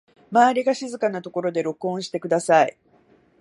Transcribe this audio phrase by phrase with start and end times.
[0.31, 2.75] 周りが静かなところで録音してください